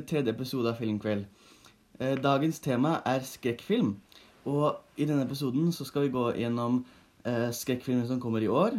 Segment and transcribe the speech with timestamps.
[0.00, 1.24] til tredje episode av Filmkveld.
[2.00, 3.92] Eh, Dagens tema er skrekkfilm,
[4.48, 6.80] og i denne episoden så skal vi gå gjennom
[7.28, 8.78] eh, skrekkfilmer som kommer i år,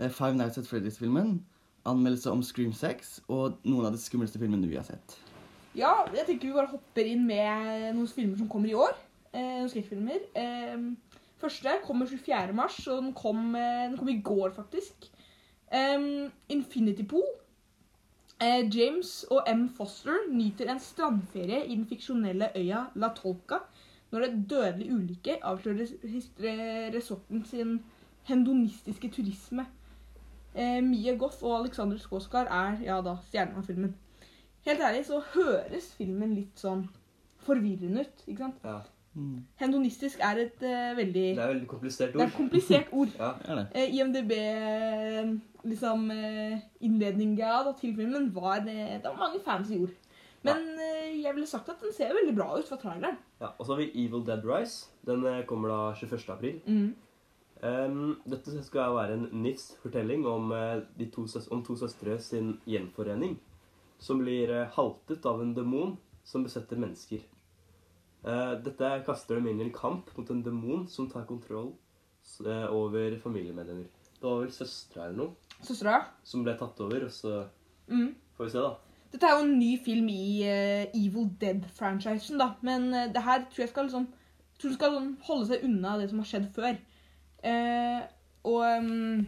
[0.00, 1.38] eh, Five Nights at Freddy's-filmen,
[1.86, 5.18] anmeldelse om Scream 6, og noen av de skumleste filmene vi har sett.
[5.78, 8.96] Ja, jeg tenker vi bare hopper inn med noen filmer som kommer i år.
[9.30, 10.26] Eh, noen skrekkfilmer.
[11.40, 12.52] Første kommer 24.
[12.52, 15.06] mars, og den kom, den kom i går, faktisk.
[15.70, 17.30] Um, Infinity Pool.
[18.40, 19.68] Eh, James og M.
[19.76, 23.58] Foster nyter en strandferie i den fiksjonelle øya La Tolca
[24.10, 27.74] når en dødelig ulykke avslører resorten sin
[28.24, 29.66] hendonistiske turisme.
[30.54, 33.92] Mie Mia Goth og Alexander Skåskar er ja da stjernene av filmen.
[34.66, 36.88] Helt ærlig så høres filmen litt sånn
[37.44, 38.24] forvirrende ut.
[38.26, 38.64] ikke sant?
[38.64, 38.80] Ja.
[39.14, 42.28] Mm, Hendonistisk er et uh, veldig Det er et veldig komplisert Det er ord.
[42.30, 43.08] et komplisert ord.
[43.18, 43.30] Ja.
[43.44, 43.64] er det?
[43.74, 45.32] Eh, IMDb eh,
[45.66, 49.96] liksom uh, innledninga da, til filmen var Det var mange fancy ord.
[50.46, 53.18] Men eh, jeg ville sagt at den ser veldig bra ut fra traileren.
[53.40, 53.50] ja.
[53.58, 54.86] Og så har vi Evil Dead Rise.
[55.06, 56.30] Den kommer da 21.
[56.30, 56.60] april.
[56.66, 56.94] Mm.
[57.62, 60.48] Um, dette skal være en NIFs fortelling om,
[60.98, 63.34] de to, om to søstre sin gjenforening.
[63.98, 67.20] Som blir haltet av en demon som besetter mennesker.
[68.24, 71.72] Eh, dette kaster dem inn i en kamp mot en demon som tar kontroll
[72.44, 73.86] eh, over familiemedlemmer.
[74.20, 76.02] Det var vel søstre eller noe Søstra?
[76.24, 77.46] som ble tatt over, og så
[77.88, 78.14] Mm.
[78.36, 78.74] får vi se, da.
[79.10, 82.52] Dette er jo en ny film i eh, Evil Dead-franchisen, da.
[82.62, 84.06] Men eh, det her tror jeg skal liksom
[84.60, 86.76] tror det skal sånn holde seg unna det som har skjedd før.
[87.42, 88.02] Eh,
[88.44, 89.24] og mm,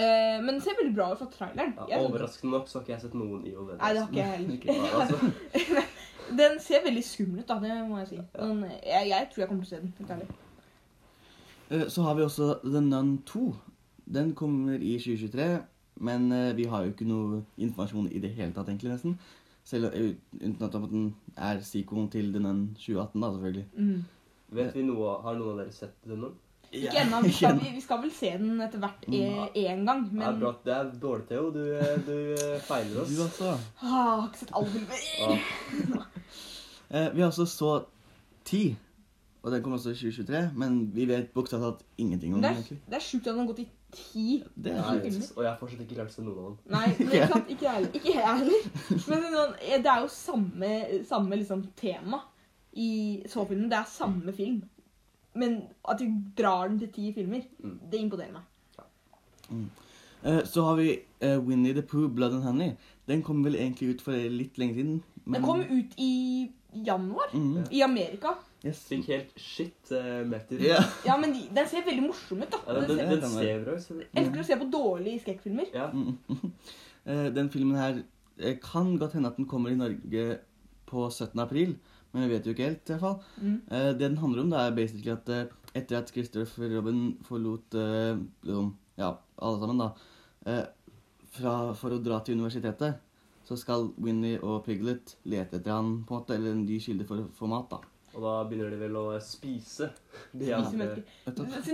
[0.00, 1.74] eh, Men det ser veldig bra ut fra traileren.
[1.76, 3.78] Ja, Jeg- overraskende nok så har ikke jeg sett noen Evil Dead.
[3.78, 4.96] Nei, det har ikke jeg heller.
[5.02, 5.84] Altså.
[6.36, 7.54] Den ser veldig skummel ut, da.
[7.62, 8.18] Det må jeg si.
[8.38, 9.94] Men jeg, jeg tror jeg kommer til å se den.
[9.98, 10.28] helt ærlig.
[11.70, 13.54] Eh, Så har vi også The Nun 2.
[14.14, 15.48] Den kommer i 2023,
[16.00, 19.18] men eh, vi har jo ikke noe informasjon i det hele tatt, egentlig, nesten.
[19.68, 23.66] Selv eh, uten at den er sequelen til The Nun 2018, da, selvfølgelig.
[23.76, 24.04] Mm.
[24.56, 26.30] Vet vi noe, Har noen av dere sett The nå?
[26.72, 27.20] Ikke ennå.
[27.24, 30.02] Vi, vi, vi skal vel se den etter hvert én gang.
[30.10, 30.50] Det er Men bra.
[30.64, 31.50] Det er dårlig, Theo.
[31.54, 33.08] Du, eh, du eh, feiler oss.
[33.14, 33.54] Du også.
[33.82, 35.06] ah, har ikke sett alle filmer.
[35.22, 36.02] Ja.
[36.90, 37.70] Eh, vi har også så
[38.48, 38.74] 10,
[39.42, 42.56] og den kommer også i 2023, men vi vet bokstavelig talt ingenting om Det den.
[42.56, 42.78] er, egentlig.
[42.86, 44.24] det er sjukt at den har gått i ti
[44.56, 45.02] Det er Nei, sjukt.
[45.04, 45.26] filmer.
[45.36, 46.56] og jeg har fortsatt ikke se noen av dem.
[46.72, 47.50] Nei, men ikke sant?
[47.52, 47.92] Ikke jeg heller.
[48.00, 48.62] Ikke jeg heller.
[49.10, 50.72] Men det er jo samme,
[51.12, 52.22] samme liksom, tema
[52.72, 52.88] i
[53.28, 53.68] så-filmen.
[53.68, 54.62] Det er samme film.
[55.38, 56.06] Men at du
[56.38, 57.78] drar den til ti filmer, Mm.
[57.92, 58.44] det imponerer meg.
[60.22, 60.88] Eh, så har vi
[61.20, 62.72] eh, Winnie the Pooh, Blood and Honey.
[63.06, 64.98] Den kom vel egentlig ut for litt lenge siden.
[65.28, 66.50] Den kom ut i
[66.84, 67.64] januar Mm.
[67.70, 68.34] i Amerika.
[68.64, 68.80] Yes.
[68.90, 70.58] Fikk helt shit uh, meter.
[70.58, 70.80] Ja.
[71.06, 72.58] Ja, men de, den ser veldig morsom ut, da.
[72.66, 74.08] Ja, den, Den den, ser, den ser bra ut.
[74.18, 75.70] elsker å se på dårlige skrekkfilmer.
[75.74, 75.90] Ja.
[75.92, 76.18] Mm.
[77.08, 78.02] Eh, den filmen her
[78.36, 80.40] eh, kan godt hende at den kommer i Norge
[80.90, 81.38] på 17.
[81.40, 81.70] april,
[82.18, 83.18] men vi vet jo ikke helt, i hvert fall.
[83.38, 83.56] Mm.
[83.70, 85.44] Eh, det den handler om, det er basically at eh,
[85.78, 89.90] etter at Christopher Robin forlot eh, liksom, ja, alle sammen, da,
[90.46, 90.64] eh,
[91.38, 93.04] fra, for å dra til universitetet,
[93.48, 97.06] så skal Winnie og Piglet lete etter han, på en måte, eller en ny kilde
[97.08, 97.80] for få mat, da.
[98.16, 99.90] Og da begynner de vel å spise
[100.32, 101.02] de Spise mennesker.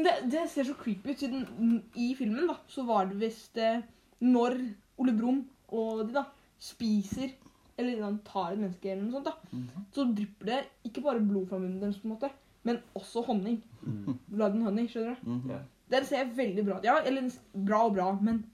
[0.04, 3.84] Det, det ser så creepy ut, siden i filmen da, så var det visst eh,
[4.24, 4.58] når
[5.00, 5.44] Ole Brumm
[5.74, 6.26] og de da
[6.60, 7.32] spiser
[7.78, 9.84] eller liksom tar et menneske eller noe sånt, da, Mhm.
[9.92, 12.30] så drypper det ikke bare blod fra munnen deres, på en måte,
[12.64, 13.62] men også honning.
[13.86, 14.18] Mm.
[14.28, 15.30] Blood and honey, skjønner du?
[15.30, 15.50] Mhm.
[15.50, 15.58] Ja.
[15.90, 16.84] Den ser veldig bra ut.
[16.84, 17.30] Ja, eller
[17.66, 18.44] bra og bra, men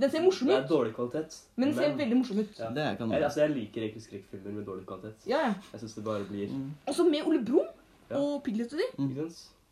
[0.00, 0.56] den ser morsom ut.
[0.56, 1.36] Det er dårlig kvalitet.
[1.56, 2.58] Men den ser veldig morsom ut.
[2.58, 2.70] Ja.
[2.70, 5.26] Det kan jeg, altså, jeg liker egentlig skrekkfilmer med dårlig kvalitet.
[5.28, 5.54] Ja, ja.
[5.72, 6.70] Jeg syns det bare blir Mm.
[6.88, 7.68] Også med Ole Brumm
[8.10, 8.16] Ja.
[8.18, 9.04] og Piglet og de.
[9.08, 9.30] Ikke?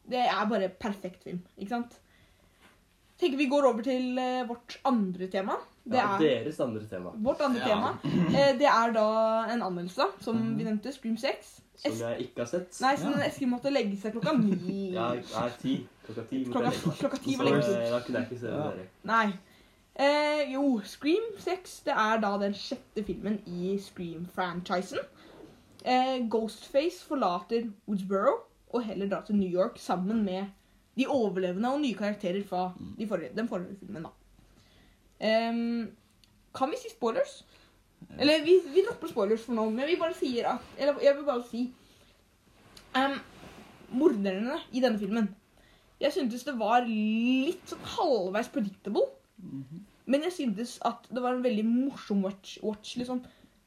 [0.09, 1.99] Det er bare perfekt film, ikke sant?
[3.19, 5.57] Tenker vi går over til eh, vårt andre tema.
[5.89, 7.69] Det Ja, er deres andre tema, vårt andre Ja.
[7.69, 7.99] tema.
[8.05, 9.05] Eh, det er da
[9.55, 10.57] en anmeldelse, som Mhm.
[10.59, 10.93] vi nevnte.
[10.93, 11.61] Scream 6.
[11.79, 12.81] som jeg ikke har sett.
[12.81, 13.27] Nei, som Ja.
[13.29, 14.91] Eskil måtte legge seg klokka ni.
[14.99, 15.87] Ja, nei, ti.
[16.07, 16.45] Klokka ti.
[16.45, 18.71] Klokka, klokka ti var eh, da kunne jeg ikke se Ja.
[18.71, 18.87] dere.
[19.05, 19.33] Nei.
[19.97, 24.99] Eh, jo, Scream 6 det er da den sjette filmen i Scream-franchisen.
[25.85, 28.35] Eh, Ghostface forlater Woodsboro
[28.75, 30.47] og heller drar til New York sammen med
[30.99, 34.03] de overlevende og nye karakterer fra de forrige, den forrige filmen.
[34.03, 34.09] da.
[35.21, 35.91] Ehm,
[36.55, 37.43] kan vi si spoilers?
[38.19, 41.25] Eller vi, vi dropper spoilers for nå, men vi bare sier at Eller jeg vil
[41.27, 41.65] bare si
[42.95, 43.17] um,
[43.99, 45.27] Morderne i denne filmen
[45.99, 49.09] Jeg syntes det var litt sånn halvveis predictable.
[49.43, 49.83] Mhm.
[50.09, 52.55] Men jeg syntes at det var en veldig morsom watch.
[52.63, 53.19] watch liksom.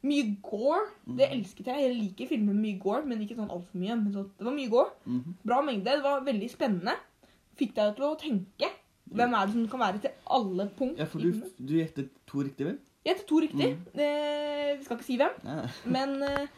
[0.02, 0.80] Mye gore.
[1.06, 1.84] Det elsket jeg.
[1.84, 3.94] Jeg liker filmer med mye gore, men ikke sånn altfor mye.
[4.00, 4.90] Men sånn, det var mye gore.
[5.04, 5.36] Mhm.
[5.44, 5.92] Bra mengde.
[5.92, 6.96] Det var veldig spennende.
[7.60, 8.72] Fikk deg til å tenke.
[9.18, 10.98] Hvem er det som kan være til alle punkt?
[10.98, 12.80] Ja, for du, du gjettet to riktig, vel?
[13.02, 13.70] Jeg gjettet to riktig.
[13.76, 14.02] Mm.
[14.06, 15.38] Eh, vi skal ikke si hvem.
[15.46, 15.68] Nei.
[15.98, 16.50] Men eh,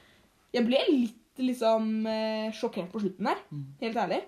[0.54, 3.44] jeg ble litt liksom eh, sjokkert på slutten der.
[3.50, 3.68] Mm.
[3.80, 4.20] Helt ærlig.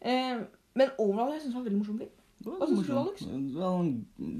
[0.00, 0.40] Eh,
[0.74, 2.16] men overall jeg synes det var veldig morsom film.
[2.40, 2.92] Hva synes du.
[2.96, 3.24] Alex?
[3.28, 3.88] Det var,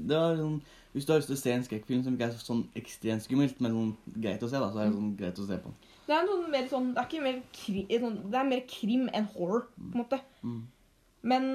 [0.09, 0.55] det var sånn,
[0.93, 3.59] hvis du har lyst til å se en skrekkfilm som ikke er sånn ekstremt skummelt,
[3.61, 3.91] men sånn
[4.23, 5.73] greit å se, da, så er det sånn greit å se på.
[6.07, 9.29] Det er, sånn, mer sånn, det er mer kri, sånn, det er mer krim enn
[9.35, 10.19] horror, på en måte.
[10.41, 10.57] Mm.
[11.29, 11.47] Men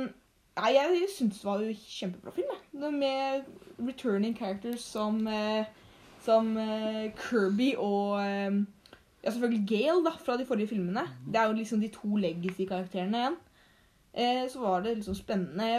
[0.56, 2.53] nei, jeg syns det var jo kjempebra film.
[2.53, 2.93] Jeg.
[2.93, 3.44] Med
[3.88, 5.67] returning characters som, eh,
[6.25, 8.62] som eh, Kirby og eh,
[9.25, 11.06] ja, selvfølgelig Gale da, fra de forrige filmene.
[11.26, 13.38] Det er jo liksom de to legacy-karakterene igjen.
[14.17, 15.70] Eh, så var det liksom spennende,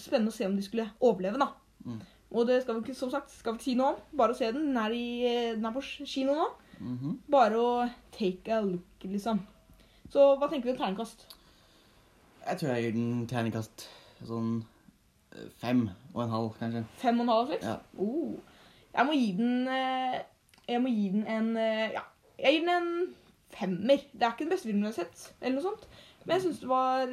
[0.00, 1.50] spennende å se om de skulle overleve, da.
[1.84, 2.02] Mm.
[2.34, 3.98] Og det skal vi ikke som sagt, skal vi ikke si noe om.
[4.18, 4.70] Bare å se den.
[4.70, 6.46] Den er, i, den er på kino nå.
[6.74, 7.18] Mhm.
[7.30, 7.74] Bare å
[8.16, 9.42] take a look, liksom.
[10.10, 11.28] Så hva tenker vi om terningkast?
[12.44, 13.86] Jeg tror jeg gir den terningkast
[14.28, 14.52] sånn
[15.34, 15.84] eh, fem
[16.14, 16.84] og en halv, kanskje.
[17.02, 17.66] Fem og en halv, seks?
[17.66, 17.76] Ja.
[17.98, 18.34] Oh.
[18.94, 20.18] Jeg må gi den eh,
[20.68, 22.04] Jeg må gi den en eh, Ja,
[22.38, 23.14] jeg gir den en
[23.54, 24.02] femmer.
[24.12, 25.86] Det er ikke den beste filmen jeg har sett, eller noe sånt.
[26.24, 27.06] Men jeg syns det var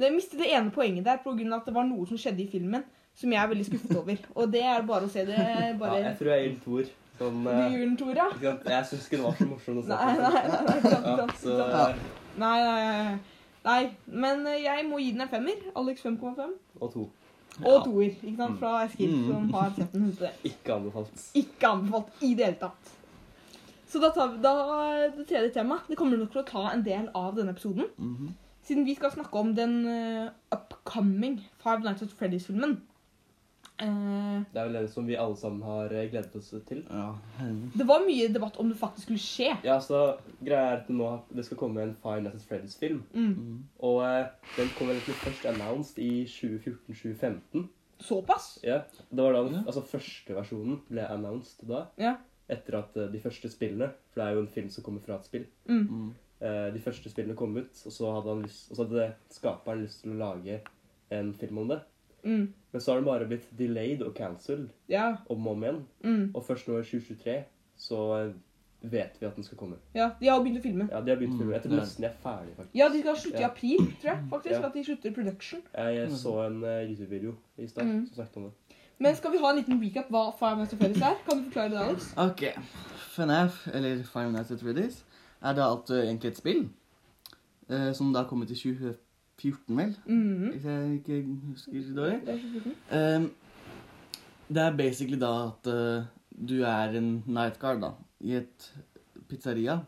[0.00, 1.56] Jeg mistet det ene poenget der pga.
[1.56, 2.84] at det var noe som skjedde i filmen
[3.20, 4.16] som jeg er veldig skuffet over.
[4.38, 5.36] Og det er bare å se det
[5.80, 6.92] bare Ja, jeg tror jeg gir den toer.
[7.20, 8.28] Sånn, Du gir den Tora?
[8.40, 8.52] ja?
[8.54, 8.68] sant?
[8.70, 9.96] Jeg syns ikke det var så morsom å se på.
[9.98, 10.30] nei, nei.
[10.30, 11.74] nei, nei, sant, sant, så sant.
[11.74, 13.18] eh, Nei, nei, nei.
[13.64, 13.90] Nei.
[14.06, 15.64] Men eh, jeg må gi den en femmer.
[15.76, 16.54] Alex 5,5.
[16.80, 17.10] Og to.
[17.64, 17.82] Og Ja.
[17.84, 19.26] toer ikke sant, fra Eskil, Mm.
[19.26, 20.08] som har sett den.
[20.08, 20.30] ute.
[20.44, 21.30] Ikke anbefalt.
[21.34, 22.92] Ikke anbefalt i det hele tatt.
[23.90, 24.52] Så da tar vi da
[25.16, 25.88] det tredje temaet.
[25.88, 27.86] Det kommer nok til å ta en del av denne episoden.
[27.98, 28.28] Mhm.
[28.62, 32.76] Siden vi skal snakke om den uh, upcoming Five Nights at Freddy's-filmen.
[33.80, 36.82] Eh, Det er vel den som vi alle sammen har eh, gledet oss til.
[36.90, 37.14] Ja.
[37.76, 39.56] det var mye debatt om det faktisk skulle skje.
[39.64, 43.02] Ja, så greia er at det nå det skal komme en Five Nights at Freddy's-film.
[43.14, 43.28] Mm.
[43.34, 43.58] Mhm.
[43.80, 47.68] Og eh, den kom egentlig først announced i 2014-2015.
[48.00, 48.58] Såpass.
[48.64, 49.62] Ja, det var da den, Ja.
[49.66, 51.86] altså første versjonen ble announced da.
[51.98, 52.14] Ja.
[52.48, 55.24] Etter at de første spillene, for det er jo en film som kommer fra et
[55.24, 56.14] spill, Mm.
[56.42, 59.82] Eh, de første spillene kom ut, og så hadde, han lyst, og så hadde skaperen
[59.84, 60.60] lyst til å lage
[61.10, 61.80] en film om det.
[62.24, 62.52] Mm.
[62.72, 65.16] Men så har den bare blitt delayed og cancelled Ja.
[65.28, 65.80] om og om igjen.
[66.04, 66.30] Mm.
[66.34, 67.44] Og først nå i 2023
[67.76, 68.32] så eh,
[68.82, 69.76] vet vi at den skal komme.
[69.94, 70.10] ja.
[70.20, 70.88] De har begynt å filme.
[70.92, 71.52] Ja, de har begynt å filme.
[71.52, 72.74] Jeg tror nesten de er ferdige, faktisk.
[72.78, 74.24] Ja, de skal slutte i april, tror jeg.
[74.30, 74.66] faktisk, Ja.
[74.66, 75.60] At de slutter production.
[75.74, 78.06] Jeg, jeg så en uh, YouTube-video i stad Mm.
[78.06, 78.52] som snakket om det.
[78.98, 81.16] Men skal vi ha en liten recap hva Five Nights at Freddy's er?
[81.28, 82.14] Kan du forklare det, Alex?
[82.16, 82.42] Ok.
[83.16, 85.02] FNAF, eller Five Nights at Freddy's,
[85.42, 86.68] er da alt eh, egentlig et spill.
[87.70, 88.94] uh, som da kommer til i
[89.40, 89.94] 2014, vel?
[90.06, 91.20] Mm Hvis jeg ikke
[91.50, 92.20] husker dårlig.
[92.26, 92.74] Det er 2014.
[92.98, 93.30] Ehm,
[94.50, 96.04] det er basically da at uh,
[96.48, 97.90] du er en night guard da,
[98.20, 98.70] i et
[99.28, 99.78] pizzeria,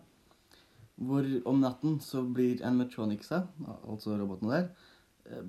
[1.03, 3.41] hvor om natten så blir animatronicsa,
[3.89, 4.69] altså robotene der,
[5.27, 5.41] eh,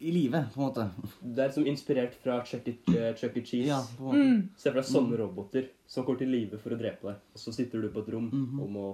[0.00, 0.86] i live, på en måte.
[1.20, 2.76] Det er som inspirert fra Chuck E.
[2.96, 3.42] eh, Chuck e.
[3.44, 3.66] Cheese.
[3.68, 4.22] Ja, på en måte.
[4.30, 4.48] Mm.
[4.56, 7.20] Se for deg sånne roboter som går til live for å drepe deg.
[7.34, 8.60] Og så sitter du på et rom Mhm.
[8.62, 8.86] og må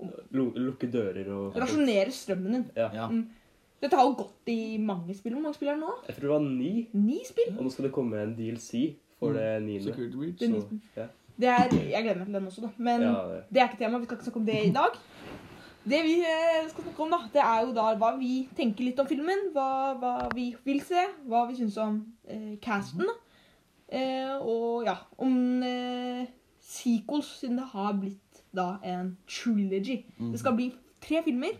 [0.00, 2.66] eh, lukke dører og Rasjonere strømmen din.
[2.74, 2.90] Ja.
[2.94, 3.08] Ja.
[3.08, 3.28] Mm.
[3.84, 5.34] Dette har jo gått i mange spill.
[5.36, 5.94] Hvor mange spill er det nå?
[6.08, 7.50] Jeg tror det var ni, Ni spill?
[7.58, 9.36] og nå skal det komme en DLC for Mm.
[9.36, 9.84] det niende.
[9.90, 10.38] Security Breach.
[10.40, 10.80] Det er ni Så, spill.
[10.96, 11.06] ja.
[11.36, 12.70] Det er, jeg gleder meg til den også, da.
[12.78, 13.44] Men Ja, det.
[13.52, 13.98] det er ikke tema.
[13.98, 14.92] Vi skal ikke snakke om det i dag.
[15.84, 19.00] Det vi eh, skal snakke om, da, det er jo da hva vi tenker litt
[19.02, 19.42] om filmen.
[19.52, 19.66] Hva,
[20.00, 21.02] hva vi vil se.
[21.28, 21.98] Hva vi syns om
[22.28, 23.04] eh, casten.
[23.04, 23.16] da.
[23.98, 26.24] Eh, og ja, om eh,
[26.60, 30.04] sequels, siden det har blitt da en trilogy.
[30.18, 30.30] Mhm.
[30.32, 30.70] Det skal bli
[31.02, 31.52] tre filmer,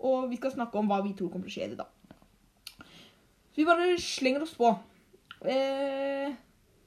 [0.00, 1.86] og vi skal snakke om hva vi tror kommer til å skje i det da.
[3.52, 4.68] Så vi bare slenger oss på.
[5.48, 6.34] Eh,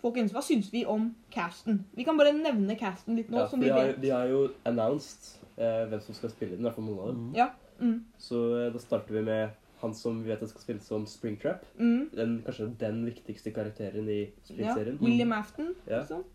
[0.03, 1.83] folkens, hva syns vi om casten?
[1.97, 3.41] Vi kan bare nevne casten litt nå.
[3.43, 4.01] Ja, som vi har, vet.
[4.03, 7.09] de har jo announced eh, hvem som skal spille den, i hvert fall noen av
[7.11, 7.25] dem.
[7.29, 7.33] Mm.
[7.39, 7.49] Ja.
[7.79, 11.61] Mm, Så eh, da starter vi med han som vi vet skal spille som Springtrap.
[11.79, 14.33] mm, Den, kanskje den viktigste karakteren i ja.
[14.49, 14.97] Spring-serien.
[15.01, 15.73] William Afton.
[15.87, 16.01] Ja.
[16.01, 16.25] Liksom.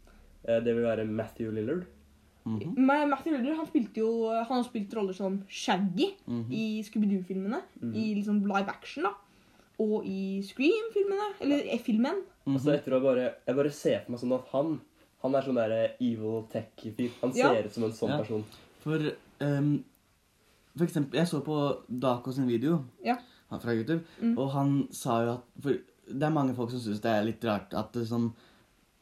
[0.48, 1.84] Eh, det vil være Matthew Lillard.
[2.46, 2.74] Mhm.
[2.76, 6.52] Ma- Matthew Lillard han spilte jo Han har spilt roller som Shaggy Mhm.
[6.52, 7.62] i Scooby-Doo-filmene.
[7.80, 7.94] Mhm.
[7.96, 9.10] I liksom live action, da.
[9.80, 11.30] Og i Scream-filmene.
[11.40, 11.78] Eller ja.
[11.78, 12.22] filmen.
[12.46, 12.56] Mhm.
[12.56, 14.80] Altså etter å bare, Jeg bare ser for meg sånn at han
[15.22, 17.10] Han er sånn der evil tech-fyr.
[17.22, 17.48] Han Ja.
[17.54, 18.18] ser ut som en sånn Ja.
[18.18, 18.44] person.
[18.80, 18.98] For
[19.40, 19.84] um,
[20.76, 23.16] For eksempel, jeg så på Daco sin video Ja.
[23.50, 24.36] han fra YouTube, Mm.
[24.38, 25.70] og han sa jo at For
[26.12, 28.32] det er mange folk som syns det er litt rart at det sånn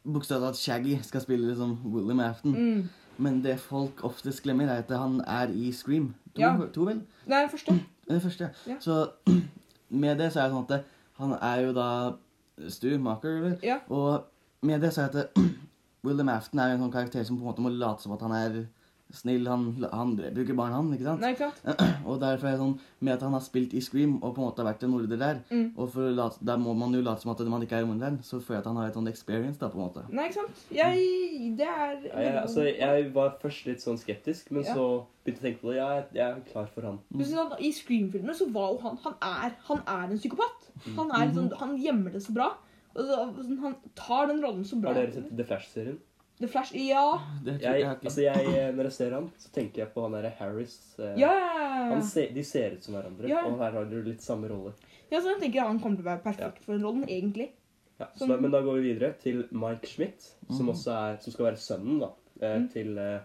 [0.07, 2.89] Bokstavelig talt Shaggy skal spille liksom William Afton.
[3.19, 6.14] Men det folk oftest glemmer, er at han er i Scream.
[6.35, 6.57] To, Ja.
[6.75, 7.02] to vel?
[7.26, 7.81] Er den første.
[8.09, 8.50] Det første.
[8.66, 8.75] Ja.
[8.81, 9.11] Så
[9.88, 10.85] med det så er det sånn at
[11.21, 11.88] han er jo da
[12.69, 13.59] Stu Maker, eller?
[13.62, 13.76] Ja.
[13.88, 14.25] Og
[14.62, 15.42] med det så er det at
[16.04, 18.33] William Afton er en sånn karakter som på en måte må late som at han
[18.37, 18.57] er
[19.14, 20.88] snill, han, han dreper jo ikke barn, han.
[20.97, 21.21] ikke sant?
[21.21, 21.61] Nei, klart.
[22.09, 24.47] Og derfor er det sånn, med at han har spilt i Scream og på en
[24.49, 25.73] måte har vært en morder der, Mm.
[25.76, 28.19] og for å late, der må man jo late som at man ikke er morderen,
[28.25, 30.04] så føler jeg at han har et sånn experience, da, på en måte.
[30.11, 30.64] Nei, ikke sant?
[30.73, 34.75] Jeg Det er Ja, jeg, altså, jeg var først litt sånn skeptisk, men Ja.
[34.75, 34.87] så
[35.25, 35.76] begynte jeg å tenke på det.
[35.83, 36.99] Jeg, jeg er klar for han.
[37.12, 40.69] Du Sånn, I Scream-filmer så var jo han Han er, han er en psykopat.
[40.97, 42.52] Han, er sånn, han gjemmer det så bra.
[42.95, 44.92] Og så, sånn, han tar den rollen så bra.
[44.92, 45.99] Har dere sett The Flash-serien?
[46.43, 47.05] The Flash Ja.
[47.45, 48.05] Det tror Jeg, jeg, ikke.
[48.11, 50.77] altså, jeg, når jeg ser han, så tenker jeg på han derre Harris.
[50.99, 51.33] eh, Ja,
[51.93, 53.45] Han se, de ser ut som hverandre, Ja.
[53.47, 54.73] og her har du litt samme rolle.
[55.13, 57.51] ja så jeg tenker han kommer til å være perfekt for den rollen, egentlig.
[58.01, 60.75] Ja, så Som- men da går vi videre til Mike Schmidt, som Mhm.
[60.75, 62.09] også er, som skal være sønnen da,
[62.41, 62.69] eh, Mm.
[62.73, 63.21] til eh,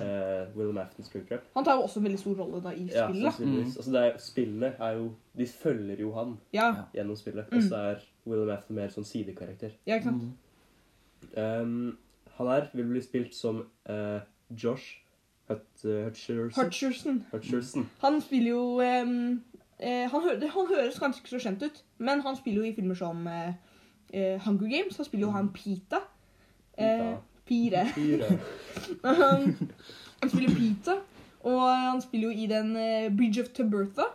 [0.00, 1.40] eh, William Afton Springtrap.
[1.54, 3.22] Han tar jo også en veldig stor rolle da i Ja, spillet.
[3.22, 3.30] da.
[3.30, 3.76] sannsynligvis.
[3.76, 7.48] Altså, det er, spillene er jo De følger jo han Ja, gjennom spillet.
[7.50, 7.56] Mm.
[7.56, 9.72] Og så er William Afton mer sånn sidekarakter.
[9.86, 10.22] ja, ikke sant?
[10.22, 11.62] Mm.
[11.62, 11.98] Um,
[12.40, 14.20] han her vil bli spilt som eh,
[14.50, 14.98] Josh
[15.50, 16.50] Hut, uh, Hutcherson.
[16.56, 17.24] Hutcherson.
[17.32, 17.88] Hutcherson.
[18.00, 19.42] Han spiller jo um,
[19.78, 22.74] eh, han, hø han høres kanskje ikke så kjent ut, men han spiller jo i
[22.76, 23.56] filmer som eh,
[24.12, 24.96] eh, Hunger Games.
[24.96, 26.04] Han spiller jo han Pita.
[26.78, 27.16] Eh,
[27.50, 27.86] Pire.
[29.04, 29.56] Han,
[30.20, 30.94] han spiller Pita,
[31.42, 34.06] og han spiller jo i den eh, Bridge of Tubertha,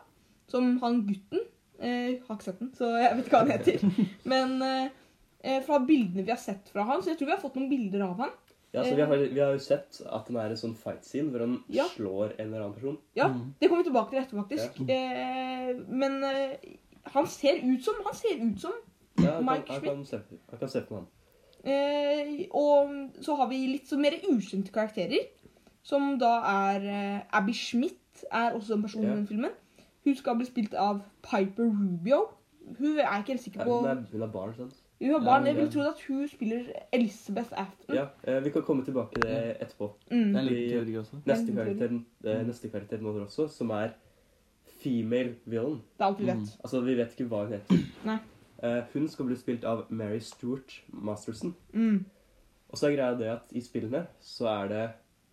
[0.47, 1.41] som han gutten
[1.81, 4.05] eh, Har ikke sett den, så jeg vet ikke hva han heter.
[4.31, 5.04] Men eh, eh,
[5.65, 8.01] fra bildene vi har sett fra han, så jeg tror vi har fått noen bilder
[8.07, 8.31] av han.
[8.75, 11.29] Ja, så vi har, vi har jo sett at han er en sånn fight scene
[11.31, 11.85] hvor han Ja.
[11.93, 12.97] slår en eller annen person.
[13.15, 13.53] Ja, Mm.
[13.61, 14.79] det kommer vi tilbake til etterpå, faktisk.
[14.89, 15.73] Ja.
[15.87, 16.57] men eh,
[17.13, 18.73] han ser ut som Han ser ut som
[19.23, 20.19] Ja, han, Mike kan, han, kan se,
[20.59, 21.07] kan se på han.
[21.63, 22.91] Eh, og
[23.23, 25.29] så har vi litt så mer ukjente karakterer.
[25.85, 29.51] Som da er eh, Abby Schmidt er også en person i den filmen.
[30.05, 32.25] Hun skal bli spilt av Piper Rubio.
[32.79, 34.75] Hun er ikke helt sikker på Hun er, hun er barn, sant?
[35.05, 35.45] Hun har barn.
[35.45, 37.95] Jeg vil trodd tro at hun spiller Elizabeth Afton.
[37.95, 39.91] Ja, eh, Vi kan komme tilbake til det etterpå.
[40.09, 41.19] Det er litt teori også.
[41.25, 43.93] Neste karakteren, karakter, eh, neste karakter nå også, som er
[44.81, 45.81] female villain.
[45.97, 46.41] Det er alt vi vet.
[46.41, 46.63] Mm.
[46.63, 47.85] Altså, Vi vet ikke hva hun heter.
[48.05, 48.17] Nei.
[48.63, 51.55] Eh, hun skal bli spilt av Mary Stuart Masterson.
[51.73, 52.05] Mm.
[52.69, 54.85] Og så er greia det at i spillene så er det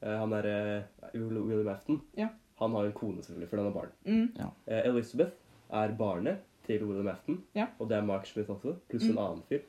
[0.02, 0.82] Han er eh,
[1.14, 2.00] William Afton.
[2.18, 2.28] Ja.
[2.58, 3.92] Han har en kone, selvfølgelig, fordi han har barn.
[4.04, 4.32] Mm.
[4.36, 4.80] Ja.
[4.90, 5.30] Elizabeth
[5.70, 7.66] er barnet til William Afton, Ja.
[7.78, 9.10] og det er Mark Smith også, pluss Mm.
[9.10, 9.60] en annen fyr.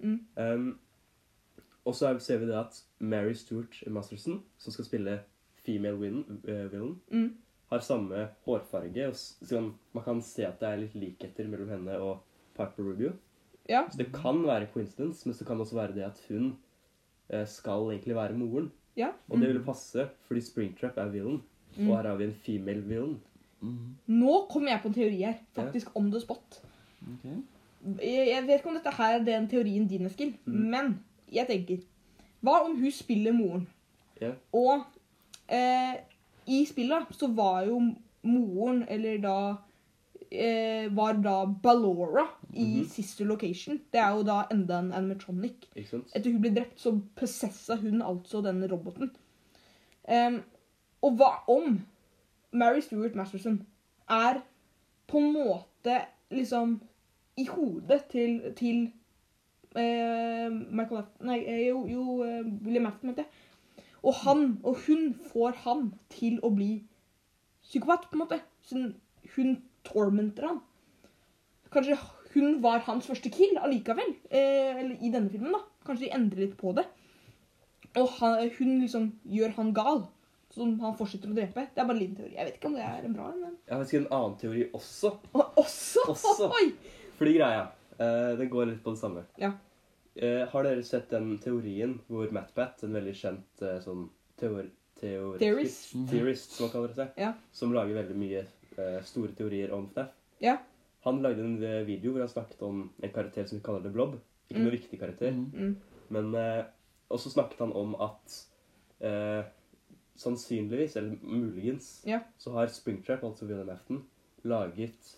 [0.00, 0.20] Mm.
[0.36, 0.78] Um,
[1.84, 5.20] og så er, ser vi det at Mary Stuart Masterson, som skal spille
[5.66, 7.34] female villain, eh, villain Mm.
[7.70, 9.06] har samme hårfarge.
[9.08, 12.18] Og sånn, man kan se at det er litt likheter mellom henne og
[12.56, 13.12] Piper Rubio.
[13.68, 13.86] Ja.
[13.90, 16.56] Så det kan være coincidence, men så kan det også være det at hun
[17.32, 18.72] eh, skal egentlig være moren.
[18.96, 19.12] Ja.
[19.28, 21.42] Og det ville passe, fordi Springtrap er villain,
[21.78, 21.88] Mm.
[21.90, 23.20] og her har vi en female villain.
[23.60, 23.96] Mm.
[24.06, 25.34] Nå kommer jeg på en teori her.
[25.54, 26.60] Faktisk on the spot.
[27.00, 27.36] Okay.
[28.02, 30.52] Jeg, jeg vet ikke om dette her er den teorien din, Eskil, Mm.
[30.70, 30.90] men
[31.32, 31.78] jeg tenker
[32.42, 33.66] Hva om hun spiller moren?
[34.22, 34.34] Yeah.
[34.52, 34.82] Og
[35.48, 35.94] eh,
[36.46, 37.78] i spillet så var jo
[38.22, 39.34] moren, eller da
[40.30, 42.88] eh, Var da Ballora i Mhm.
[42.88, 43.80] Sister Location.
[43.92, 45.68] Det er jo da enda en animatronic.
[45.76, 49.10] Etter hun ble drept, så possessa hun altså denne roboten.
[50.08, 50.40] Um,
[51.02, 51.80] og hva om
[52.52, 53.60] Mary Stuart Masterson
[54.10, 54.40] er
[55.06, 56.80] på en måte liksom
[57.38, 58.90] i hodet til, til
[59.76, 63.84] eh, Michael Nei, eh, jo, jo eh, William Afton, mente jeg.
[64.02, 66.70] Og han, og hun får han til å bli
[67.66, 68.40] psykopat, på en måte.
[68.64, 68.80] Så
[69.36, 70.62] hun tormenter han.
[71.70, 71.98] Kanskje
[72.34, 74.14] hun var hans første kill allikevel.
[74.30, 75.62] Eh, eller i denne filmen, da.
[75.86, 76.86] Kanskje de endrer litt på det.
[77.98, 80.04] Og han, hun liksom gjør han gal.
[80.50, 81.66] Som han fortsetter å drepe.
[81.74, 82.34] Det er bare en liten teori.
[82.34, 83.40] Jeg vet ikke om det er en bra en.
[83.40, 85.12] men- Jeg har faktisk en annen teori også.
[85.34, 86.00] Og også!
[86.10, 86.48] Også.
[86.58, 86.72] Oi!
[87.18, 87.68] Fordi greia,
[88.00, 89.24] eh, det går litt på det samme.
[89.38, 89.52] Ja.
[90.16, 94.08] Eh, har dere sett den teorien hvor MatPat, en veldig kjent eh, sånn
[94.40, 94.66] teor
[95.00, 95.94] teorist, Theorist.
[95.94, 96.08] Mhm.
[96.10, 97.32] theorist, som han kaller det seg, Ja.
[97.52, 98.42] som lager veldig mye
[98.76, 100.08] eh, store teorier om FNAF,
[100.40, 100.56] Ja.
[101.04, 104.18] han lagde en video hvor han snakket om en karakter som vi kaller The Blob.
[104.50, 104.64] Ikke Mm.
[104.64, 105.52] noe viktig karakter, Mm.
[105.54, 105.76] Mm.
[106.10, 106.64] men eh,
[107.10, 108.44] Og så snakket han om at
[109.00, 109.42] eh,
[110.20, 112.20] sannsynligvis, eller muligens, Ja.
[112.38, 114.02] så har Springtrap, altså William Afton,
[114.44, 115.16] laget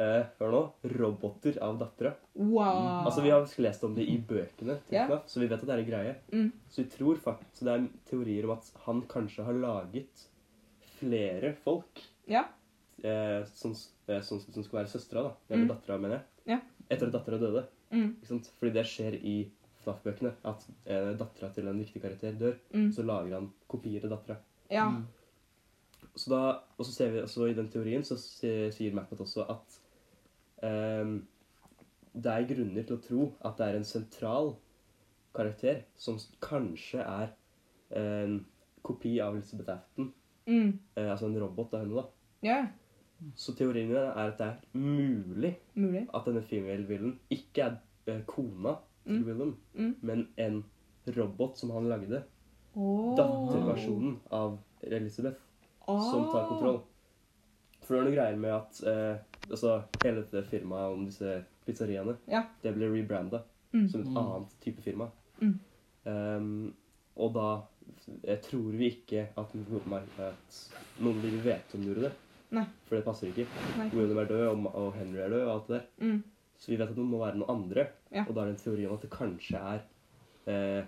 [0.00, 0.60] eh, Hør nå
[0.96, 2.14] roboter av dattera.
[2.34, 3.04] Wow.
[3.06, 5.06] Altså, Vi har lest om det i bøkene, Ja.
[5.26, 6.14] Så vi vet at det er en greie.
[6.32, 6.52] Mm.
[6.70, 10.28] Så vi tror faktisk, så det er teorier om at han kanskje har laget
[10.98, 12.44] flere folk Ja.
[13.04, 13.74] eh, som,
[14.08, 15.34] eh, som, som skal være søstera, da.
[15.50, 15.68] Eller Mm.
[15.68, 16.22] dattera, mener jeg.
[16.46, 16.60] Ja.
[16.90, 17.66] Etter at dattera døde.
[17.92, 18.16] Mm.
[18.24, 19.50] Fordi det skjer i
[19.82, 20.34] FNAF-bøkene.
[20.48, 22.56] At eh, dattera til en viktig karakter dør.
[22.74, 22.88] Mm.
[22.94, 24.38] Så lager han kopier av dattera.
[24.72, 24.88] Ja.
[24.90, 25.04] Mm.
[26.14, 26.40] Så da,
[26.76, 29.76] og så ser vi også i den teorien så sier Mappet også at
[30.66, 31.22] ehm,
[32.12, 34.52] det er grunner til å tro at det er en sentral
[35.32, 37.32] karakter som kanskje er
[37.96, 38.42] en
[38.84, 40.12] kopi av Elizabeth Afton.
[40.44, 40.78] Mm.
[40.96, 42.04] Eh, altså en robot av henne, da.
[42.44, 42.70] Yeah.
[43.38, 46.08] Så teorien min er at det er mulig mulig.
[46.10, 47.76] at denne female villain ikke er
[48.10, 48.74] eh, kona
[49.04, 49.24] til Mm.
[49.26, 49.94] Willem, Mm.
[50.02, 50.64] men en
[51.16, 52.22] robot som han lagde.
[52.76, 53.14] Oh.
[53.16, 55.38] Datterversjonen av Elizabeth
[55.86, 56.80] som tar kontroll.
[57.82, 59.16] For det er noe greier med at eh,
[59.50, 62.44] altså, hele dette firmaet om disse pizzeriaene, Ja.
[62.62, 63.42] det ble rebranda
[63.72, 63.88] Mm.
[63.88, 64.16] som et Mm.
[64.16, 65.08] annet type firma.
[65.40, 65.58] Mm.
[66.06, 66.74] Um,
[67.16, 67.62] og da
[68.24, 69.54] jeg tror vi ikke at,
[70.18, 72.12] at noen vil vite om gjorde det.
[72.50, 72.64] Nei.
[72.86, 73.46] For det passer ikke.
[73.78, 73.88] Nei.
[73.94, 76.06] William er død, og, og Henry er død, og alt det der.
[76.06, 76.22] Mm.
[76.62, 77.88] Så vi vet at det må være noen andre.
[78.14, 78.22] Ja.
[78.28, 79.80] Og da er det en teori om at det kanskje er
[80.46, 80.84] eh,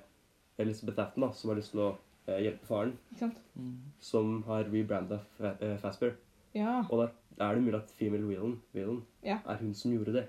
[0.62, 1.88] Elizabeth Afton da, som har lyst til å
[2.28, 2.92] eh, hjelpe faren?
[3.58, 3.72] Mm.
[3.98, 6.14] som har rebranda fa eh, Fazbear.
[6.54, 6.84] Ja.
[6.90, 7.08] Og da
[7.48, 9.40] er det mulig at female Whelan, Whelan Ja.
[9.50, 10.28] er hun som gjorde det.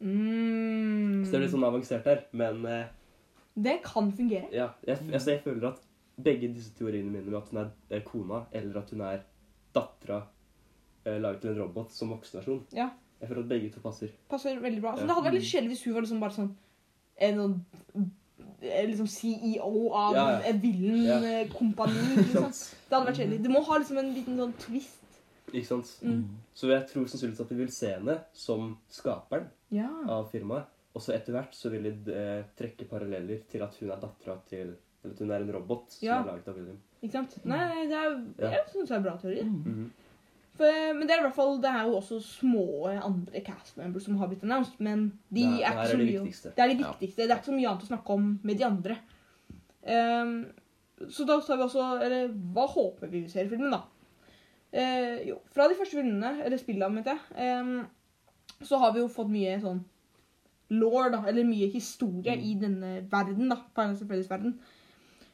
[0.00, 1.22] Mm.
[1.24, 2.88] Så det er litt sånn avansert her, men eh,
[3.54, 4.48] Det kan fungere.
[4.54, 5.82] ja, jeg, altså, jeg føler at
[6.20, 9.22] begge disse teoriene mine med at hun er eh, kona, eller at hun er
[9.76, 10.24] dattera
[11.06, 12.90] laget til en robot som voksenversjon Ja.
[13.20, 14.08] Jeg føler at begge to passer.
[14.30, 14.94] Passer veldig bra.
[14.96, 15.06] Så Ja.
[15.06, 16.54] det hadde vært litt kjedelig hvis hun var liksom bare sånn
[17.20, 18.10] en sånn
[18.62, 20.38] eh, liksom CEO av Ja, ja.
[20.38, 20.60] et Ja.
[20.60, 21.92] Villen-kompani.
[22.16, 22.52] Ikke Liksom.
[22.88, 23.42] Det hadde vært kjedelig.
[23.42, 24.96] Det må ha liksom en liten sånn twist.
[25.52, 25.90] Ikke sant?
[26.02, 26.24] Mm.
[26.54, 29.88] Så jeg tror sannsynligvis at de vil se henne som skaperen Ja.
[30.08, 30.66] av firmaet.
[30.94, 34.38] Og så etter hvert så vil de eh, trekke paralleller til at hun er dattera
[34.48, 36.78] til Eller at hun er en robot som er laget av William.
[37.02, 37.44] Ikke sant?
[37.46, 39.42] Nei, det er, jeg synes det er bra teori.
[39.44, 39.90] Mm.
[40.60, 44.04] For, men det er i hvert fall, det er jo også små andre cast members
[44.04, 46.34] som har blitt announced, men de Det er ikke så mye det.
[46.56, 46.90] Det er det Ja.
[46.90, 47.22] viktigste.
[47.22, 48.96] Det er ikke så mye annet å snakke om med de andre.
[49.88, 50.34] Um,
[51.08, 53.80] så da tar vi også Eller hva håper vi vi ser i filmen, da?
[54.76, 57.86] Uh, jo, fra de første filmene, eller spillene, mente jeg, um,
[58.62, 59.80] så har vi jo fått mye sånn
[60.76, 62.44] law, da, eller mye historie Mm.
[62.44, 63.56] i denne verden, da.
[63.74, 64.58] Final Fantasy verden.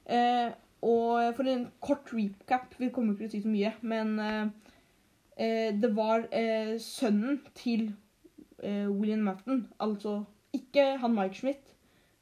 [0.09, 0.53] Uh,
[0.87, 4.43] og for en kort recap, vi kommer ikke til å si så mye, men eh,
[4.45, 4.51] eh,
[5.39, 7.93] det var eh, sønnen til
[8.63, 10.25] eh, William Mafton, altså
[10.57, 11.75] ikke han Mike Schmidt,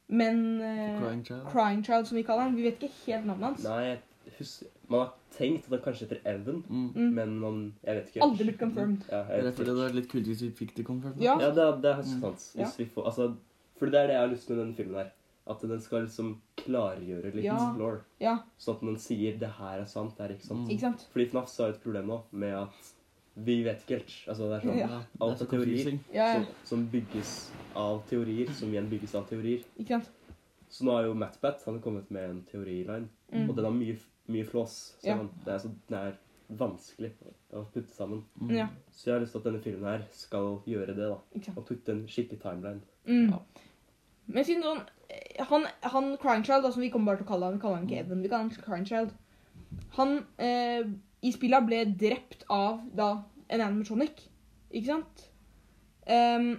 [0.09, 1.45] men eh, Crying Child.
[1.51, 2.55] Crying Child, som vi kaller han.
[2.57, 3.63] Vi vet ikke helt navnet hans.
[3.63, 3.95] Nei,
[4.39, 6.91] husker, man har tenkt at han kanskje heter Evan, Mm.
[6.95, 7.11] Mm.
[7.15, 8.21] men man, jeg vet ikke.
[8.23, 9.03] Aldri blitt confirmed.
[9.11, 9.95] Ja, Det jeg er vet det ikke.
[9.95, 11.21] litt kult hvis vi fikk det confirmed.
[11.23, 11.37] Ja.
[11.39, 12.21] Ja, det er, det er Mm.
[12.21, 12.51] sant.
[12.55, 12.63] Ja.
[12.65, 13.35] Hvis vi får, altså,
[13.79, 15.11] for det er det jeg har lyst med denne filmen her.
[15.47, 17.73] At den skal liksom klargjøre litt Ja.
[17.77, 17.99] law.
[18.19, 20.59] Ja, Sånn at den sier 'det her er sant', det er ikke sant.
[20.65, 20.69] Mm.
[20.69, 21.07] ikke sant?
[21.13, 22.93] Fordi FNAF så har et problem nå med at
[23.35, 24.13] vi vet ikke helt.
[24.31, 25.01] Altså, det er sånn Ja.
[25.21, 25.99] Alt det er så teorier.
[26.13, 26.33] Ja, ja.
[26.43, 27.31] som, som bygges
[27.75, 29.63] av teorier, som igjen bygges av teorier.
[29.79, 30.11] Ikke sant?
[30.69, 33.49] Så nå har jo MatPat han har kommet med en teoriline, Mm.
[33.49, 33.95] og den har mye,
[34.29, 34.93] mye flås.
[35.01, 35.17] Så Ja.
[35.45, 36.13] Det, er så, det er
[36.55, 37.11] vanskelig
[37.53, 38.23] å putte sammen.
[38.39, 38.51] Mm.
[38.55, 38.67] Ja.
[38.93, 41.07] Så jeg har lyst til at denne filmen her skal gjøre det.
[41.09, 41.17] da.
[41.35, 41.57] Ikke sant?
[41.57, 42.81] Og putte en skikkelig timeline.
[43.07, 43.31] Mm.
[43.31, 43.39] Ja.
[44.27, 44.81] Men siden sånn
[45.49, 47.87] Han, han Crying Child, altså, vi kommer bare til å kalle han, vi kaller han
[47.87, 49.11] ikke Evan, vi kaller han Crying Child.
[49.97, 50.85] Han eh,
[51.25, 53.09] i spillet ble drept av da
[53.49, 54.21] en animatronic,
[54.71, 55.23] ikke sant?
[56.05, 56.51] Um,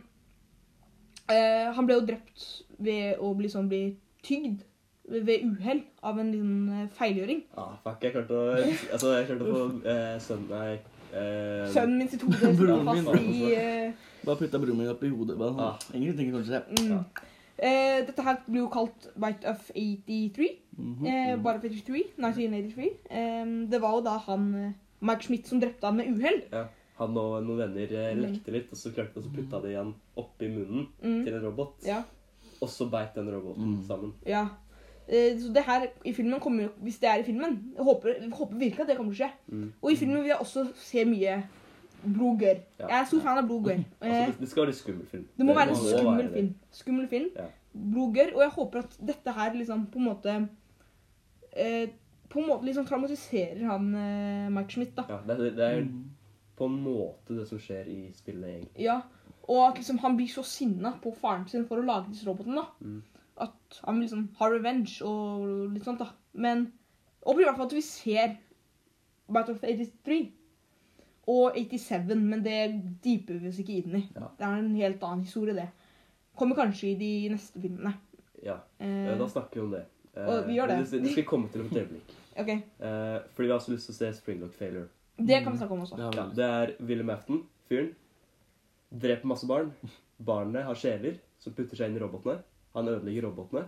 [1.30, 2.46] uh, han ble jo drept
[2.82, 3.84] ved å bli sånn bli
[4.26, 4.64] tygd
[5.06, 7.44] ved uhell av en liten eh, feilgjøring.
[7.54, 10.72] Ah, fuck, jeg klarte å Altså, jeg klarte å få eh, sønnen Nei.
[11.14, 13.92] Eh, Sønnen min sitt hode fast i eh,
[14.26, 15.36] Bare putta broren min opp i hodet.
[15.38, 15.78] Bare, Ah.
[15.94, 16.82] Ingrid tenker kanskje det.
[16.82, 16.90] mm.
[16.90, 17.35] Ja.
[17.58, 20.48] Eh, Dette her blir jo kalt Bite of 83.
[20.76, 21.06] Mhm.
[21.06, 22.90] Eh, bare 83, 1983.
[23.10, 26.42] Eh, det var jo da han eh, Mike Schmidt som drepte han med uhell.
[26.98, 28.22] Han og noen venner eh, Mm.
[28.22, 31.24] lekte litt, og så klarte de å putta det igjen oppi munnen Mm.
[31.24, 31.74] til en robot.
[31.84, 32.02] Ja.
[32.62, 33.82] Og så beit den roboten Mm.
[33.86, 34.12] sammen.
[34.26, 34.48] ja.
[35.08, 38.08] Eh, så det her i filmen kommer jo Hvis det er i filmen Jeg håper,
[38.20, 39.32] jeg håper virkelig at det kommer til å skje.
[39.52, 39.72] Mm.
[39.82, 41.42] Og i filmen vil jeg også se mye
[42.14, 42.60] blodgørr.
[42.80, 42.86] Ja.
[42.88, 43.84] Jeg er stor fan av blodgørr.
[44.00, 45.26] Altså, Eh, det, skal være en skummel film.
[45.38, 46.54] det må være en skummel film.
[46.70, 47.30] Skummel film.
[47.36, 47.46] Ja.
[47.92, 48.34] Blodgørr.
[48.34, 50.36] Og jeg håper at dette her liksom på en måte
[51.56, 51.88] eh,
[52.28, 55.04] På en måte liksom traumatiserer han eh, Mike Schmidt, da.
[55.08, 56.04] Ja, det, det er Mm.
[56.56, 58.80] på en måte det som skjer i spillet, egentlig.
[58.82, 59.00] Ja,
[59.48, 62.56] og at liksom han blir så sinna på faren sin for å lage disse robotene.
[62.56, 62.64] da.
[62.80, 63.02] Mm.
[63.44, 65.98] At han vil liksom ha revenge og litt sånt.
[66.00, 66.08] da.
[66.34, 66.72] Men
[67.26, 68.36] Og i hvert fall at vi ser
[69.28, 70.32] Bite of 83
[71.26, 72.58] og 87, men det
[73.02, 74.02] deeper vi oss ikke inn i.
[74.14, 74.28] Ja.
[74.38, 75.68] Det er en helt annen historie, det.
[76.36, 77.94] Kommer kanskje i de neste filmene.
[78.44, 79.84] Ja, Eh, eh, da snakker vi om det.
[80.14, 80.90] Eh, og vi gjør det.
[80.90, 82.12] Det, det skal komme til om et øyeblikk.
[82.42, 84.88] ok, Eh, fordi vi har også lyst til å se Springlock Failure.
[85.18, 85.96] Det kan vi snakke om også.
[85.96, 87.94] Det Ja, det er William Afton, fyren.
[88.92, 89.72] Dreper masse barn.
[90.18, 92.38] Barnet har sjeler som putter seg inn i robotene.
[92.76, 93.64] Han ødelegger robotene.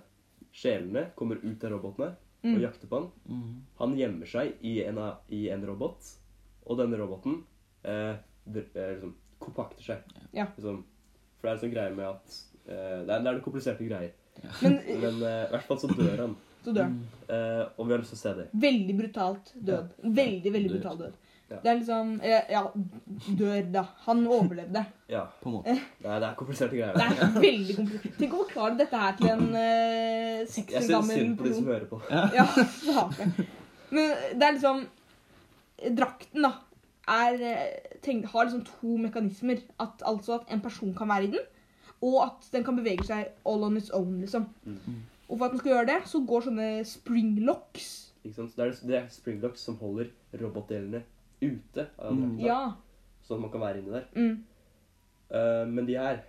[0.54, 2.60] Sjelene kommer ut av robotene og Mm.
[2.62, 3.10] jakter på han.
[3.26, 3.54] Mhm.
[3.80, 5.98] Han gjemmer seg i en, av- i en robot,
[6.68, 7.40] og denne roboten
[7.82, 10.16] eh, eh, liksom, kompakter seg.
[10.36, 10.48] Ja.
[10.56, 10.82] Liksom,
[11.38, 13.86] for det er en sånn greie med at eh, det, er, det er noen kompliserte
[13.88, 14.12] greier.
[14.62, 16.36] Men Men eh, i hvert fall så dør han.
[16.64, 16.98] så dør han.
[16.98, 17.32] Mm.
[17.36, 18.50] Eh, og vi har lyst til å se det.
[18.66, 19.96] Veldig brutalt død.
[20.04, 20.78] Veldig, veldig Dør.
[20.78, 21.24] brutal død.
[21.48, 21.56] Ja.
[21.62, 22.62] Det er liksom eh, Ja,
[23.38, 23.84] dør, da.
[24.04, 24.84] Han overlevde.
[25.08, 25.22] Ja.
[25.40, 25.72] På en måte.
[26.04, 28.18] Nei, det er kompliserte Det er veldig komplisert.
[28.18, 31.54] Tenk å forklare dette her til en eh, seks Jeg år syns synd på de
[31.56, 32.00] som hører på.
[32.12, 32.26] Ja,
[32.90, 33.06] ja
[33.88, 34.82] Men det er liksom
[35.96, 36.52] Drakten, da,
[37.08, 39.60] er, eh, tenk, har liksom to mekanismer.
[39.80, 41.46] At, altså at en person kan være i den,
[42.02, 44.46] og at den kan bevege seg all on its own, liksom.
[44.64, 44.98] Mm.
[45.28, 47.88] Og for at den skal gjøre det, så går sånne springlocks
[48.24, 48.50] Ikke sant?
[48.52, 50.08] Så Det er, det er springlocks som holder
[50.40, 51.02] robotdelene
[51.42, 52.38] ute av Mm.
[52.40, 52.72] Ja.
[53.22, 54.06] sånn at man kan være inni der.
[54.16, 54.44] Mm,
[55.28, 56.22] Uh, men de her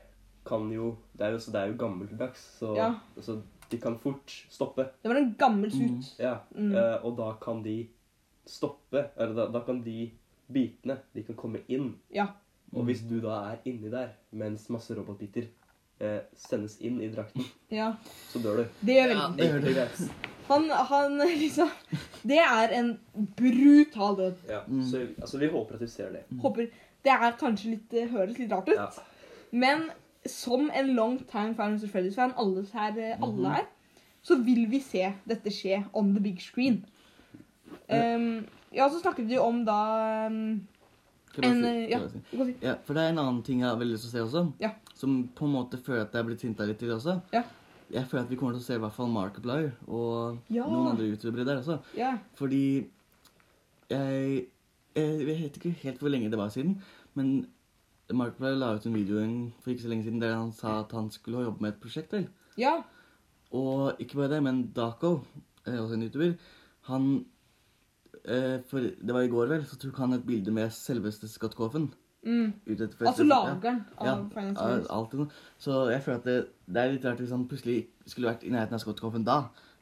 [0.46, 2.90] kan jo Det er jo, så det er jo gammeldags, så, Ja.
[3.22, 3.38] så
[3.72, 4.90] de kan fort stoppe.
[5.04, 6.16] det var en gammel suit.
[6.20, 6.40] Ja.
[6.54, 6.74] Mm.
[6.76, 7.88] Eh, og da kan de
[8.50, 10.10] stoppe Eller da, da kan de
[10.52, 11.92] bitene De kan komme inn.
[12.14, 12.28] Ja.
[12.74, 15.48] Og hvis du da er inni der mens masse robotbiter
[16.00, 17.46] eh, sendes inn i drakten,
[17.80, 17.94] ja.
[18.30, 18.66] så dør du.
[18.86, 20.28] Det gjør Ja, veldig det gjør greit.
[20.50, 21.70] Han, han liksom
[22.26, 22.92] Det er en
[23.38, 24.44] brutal død.
[24.50, 24.60] Ja.
[24.68, 24.84] Mm.
[24.86, 26.24] Så altså, vi håper at vi ser det.
[26.42, 26.68] Håper
[27.04, 28.90] Det er kanskje litt det høres litt rart ut, Ja.
[29.52, 29.90] men
[30.28, 33.24] som en long time Final Fantasy Freddy's-fan, alle her, eh, Mhm.
[33.24, 33.68] alle her,
[34.22, 36.82] så vil vi se dette skje on the big screen.
[37.89, 39.77] Um, ja, så snakket vi om da
[40.27, 40.39] um,
[41.41, 42.19] en si- Ja, si.
[42.32, 42.53] du.
[42.62, 44.43] Ja, for det er en annen ting jeg har veldig lyst til å se også.
[44.62, 44.71] Ja.
[44.95, 47.19] Som på en måte føler at jeg er blitt hinta litt til også.
[47.34, 47.43] Ja.
[47.89, 50.67] Jeg føler at vi kommer til å se i hvert fall Markiplier og Ja.
[50.69, 51.79] noen andre youtubere der også.
[51.97, 52.17] Ja.
[52.38, 52.86] Fordi
[53.89, 54.45] jeg,
[54.95, 56.75] jeg vet ikke helt hvor lenge det var siden,
[57.17, 57.47] men
[58.13, 59.21] Markiplier la ut en video
[59.62, 62.13] for ikke så lenge siden der han sa at han skulle jobbe med et prosjekt.
[62.13, 62.27] vel?
[62.58, 62.79] ja.
[63.51, 65.23] Og ikke bare det, men Daco,
[65.65, 66.36] eh, også en youtuber,
[66.86, 67.25] han
[68.30, 71.56] eh, For det var i går, vel, så tok han et bilde med selveste Scott
[71.58, 71.89] Coffin.
[72.26, 72.54] Mm.
[73.08, 74.88] Altså lageren av Ja, Fantasy.
[74.92, 75.32] alt.
[75.58, 76.38] Så jeg føler at det,
[76.68, 79.38] det er litt rart hvis han plutselig skulle vært i nærheten av Scott Coffin da,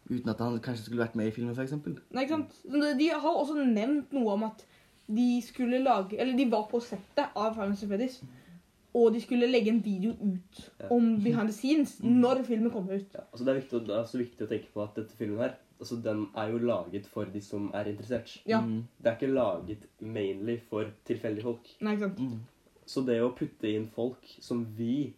[0.10, 1.74] uten at han kanskje skulle vært med i filmen, f.eks.
[2.14, 2.60] Nei, ikke sant?
[2.72, 4.64] De- De har også nevnt noe om at
[5.08, 8.22] de skulle lage Eller de var på settet av Finance Fantasy Freddy's.
[8.98, 10.88] Og de skulle legge en video ut Ja.
[10.92, 13.10] om behind the scenes når filmen kommer ut.
[13.14, 15.16] Ja, altså det, er viktig, å- det er så viktig å tenke på at dette
[15.18, 18.38] filmen her, altså den er jo laget for de som er interessert.
[18.48, 18.62] Ja.
[18.62, 21.68] Mm, Det er ikke laget mainly for tilfeldige folk.
[21.82, 22.20] Nei, ikke sant?
[22.20, 22.40] mm,
[22.86, 25.14] Så det å putte inn folk som vi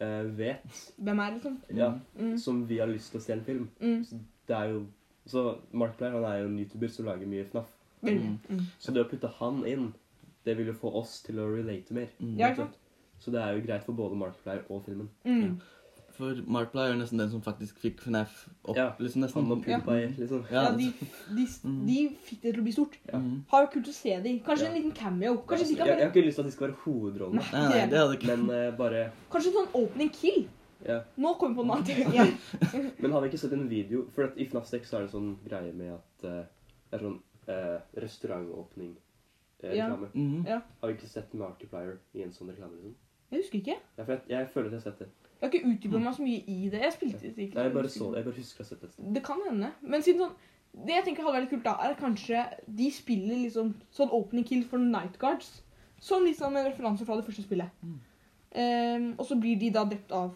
[0.00, 1.58] eh, vet, Hvem er liksom?
[1.76, 2.36] ja, Mm.
[2.38, 4.04] som vi har lyst til å se en film, Mm.
[4.04, 4.86] så det er jo
[5.24, 7.68] Så Markiplier han er jo en youtuber som lager mye FNAF.
[8.02, 8.38] Veldig.
[8.50, 8.60] Mm.
[8.80, 9.94] Så det å putte han inn,
[10.44, 12.08] det vil jo få oss til å relate mer.
[12.20, 12.36] mm.
[12.38, 12.78] Ja, ikke sant?
[13.20, 15.08] Så det er jo greit for både Markiplier og filmen.
[15.24, 15.60] Mm.
[16.22, 18.30] For Markiplier er nesten den som faktisk fikk FNAF
[18.62, 18.76] opp.
[18.78, 19.42] Ja, liksom nesten.
[19.48, 19.80] Han ja.
[19.82, 20.44] PewDiePie, liksom.
[20.54, 20.86] Ja, de,
[21.34, 21.44] de,
[21.88, 21.96] de
[22.28, 22.94] fikk det til å bli stort.
[23.08, 23.18] Ja.
[23.18, 23.40] Mm.
[23.50, 24.32] Har vært kult å se de.
[24.46, 24.70] Kanskje Ja.
[24.70, 25.32] en liten cameo.
[25.42, 27.50] Kanskje Altså, de jeg, jeg har ikke lyst til at de skal være hovedrollene, Nei.
[27.58, 29.00] Nei, nei, det hadde ikke men uh, bare
[29.34, 30.40] Kanskje en sånn opening kill.
[30.86, 30.98] Ja.
[31.16, 32.14] Nå kommer vi på noe annet.
[32.14, 32.24] Ja.
[33.02, 35.08] Men har vi ikke sett en video For at i FNAF 6 så er det
[35.10, 36.42] en sånn greie med at uh,
[36.90, 40.08] det er sånn uh, restaurantåpning-reklame.
[40.14, 40.46] Mhm.
[40.46, 40.60] Ja.
[40.82, 42.74] Har vi ikke sett Markiplier i en sånn reklame?
[42.78, 42.94] liksom?
[43.32, 43.76] Jeg husker ikke.
[43.96, 45.08] Ja, for jeg, jeg føler at jeg har sett det.
[45.42, 46.80] Jeg har ikke utdypa meg så mye i det.
[46.84, 47.56] Jeg spilte det ikke.
[47.58, 48.20] Nei, jeg bare så det.
[48.20, 49.06] Jeg bare husker å ha sett det.
[49.16, 49.70] Det kan hende.
[49.82, 50.36] Men siden sånn
[50.86, 52.44] Det jeg tenker hadde vært kult, da, er kanskje
[52.78, 55.50] de spiller liksom sånn opening kill for Night Guards.
[56.00, 57.74] Som liksom en referanse fra det første spillet.
[57.82, 57.98] Mm.
[58.52, 60.30] Um, og så blir de da drept av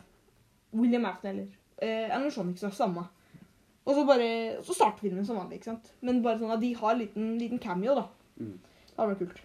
[0.74, 2.66] William Afton eller uh, Animatronics.
[2.74, 3.06] Samme.
[3.86, 4.28] Og så bare
[4.66, 5.60] Så starter filmen som vanlig.
[5.60, 5.92] ikke sant?
[6.02, 8.08] Men bare sånn at de har en liten, liten cameo, da.
[8.42, 8.56] Mm.
[8.90, 9.44] Det hadde vært kult.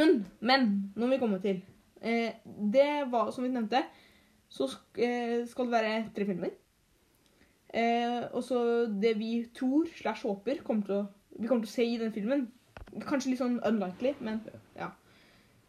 [0.00, 1.60] Men, men når vi kommer til
[2.00, 2.30] uh,
[2.72, 3.84] Det var, som vi nevnte,
[4.52, 4.68] så
[5.00, 6.52] eh, skal det være tre filmer.
[7.72, 8.58] Eh, og så
[9.00, 11.04] det vi tror slash håper kommer til å,
[11.38, 12.50] vi kommer til å se i den filmen
[13.08, 14.42] Kanskje litt sånn unlikely, men
[14.76, 14.90] ja.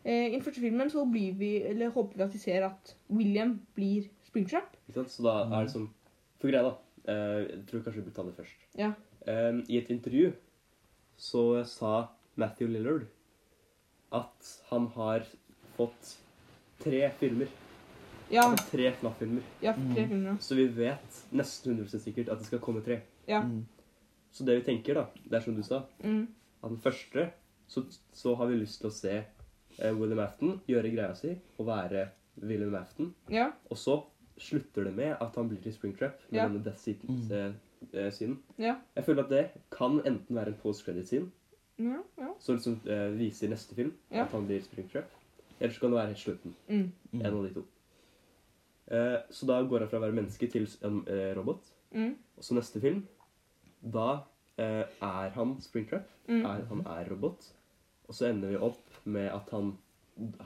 [0.04, 2.92] Eh, I den første filmen så blir vi, eller håper vi at vi ser at
[3.08, 4.74] William blir Springtrap.
[4.90, 5.14] Ikke sant?
[5.14, 5.86] Så da er det sånn
[6.42, 6.74] For greia, da.
[7.08, 8.68] eh, jeg tror kanskje vi burde ta det først.
[8.76, 8.92] Ja.
[9.24, 10.34] I et intervju
[11.16, 11.94] så sa
[12.36, 13.08] Matthew Lillard
[14.12, 15.24] at han har
[15.78, 16.18] fått
[16.84, 17.48] tre filmer.
[18.34, 19.42] Ja, Altså tre FNAF-filmer.
[19.62, 20.30] ja tre filmer.
[20.32, 20.36] ja.
[20.42, 23.02] Så vi vet nesten 100 sikkert at det skal komme tre.
[23.28, 23.42] Ja.
[23.44, 23.66] Mm.
[24.32, 26.28] Så det vi tenker, da, det er som du sa Mm.
[26.64, 27.30] At den første
[27.68, 29.24] så, så har vi lyst til å se
[29.80, 32.08] eh, William Afton gjøre greia si og være
[32.42, 33.14] William Afton.
[33.30, 33.52] Ja.
[33.70, 34.04] Og så
[34.40, 36.48] slutter det med at han blir til Springtrap med Ja.
[36.48, 37.32] denne death scene- Mm.
[37.32, 37.54] eh,
[37.94, 38.36] eh.
[38.58, 38.76] Ja.
[38.96, 41.30] Jeg føler at det kan enten være en post-credit-scene,
[41.80, 41.98] Ja.
[42.18, 42.28] ja.
[42.40, 44.24] som liksom, eh, viser i neste film Ja.
[44.24, 45.06] at han blir Springtrap,
[45.60, 46.54] eller så kan det være helt slutten.
[46.70, 46.92] Mm.
[47.14, 47.22] Mm.
[47.26, 47.64] En av de to.
[48.92, 51.70] Eh, så da går han fra å være menneske til en eh, robot.
[51.96, 52.14] Mm.
[52.38, 53.04] Og så neste film,
[53.80, 54.24] da
[54.58, 56.10] eh, er han Springtrap.
[56.28, 56.42] Mm.
[56.42, 57.48] Er, han er robot.
[58.08, 59.74] Og så ender vi opp med at han,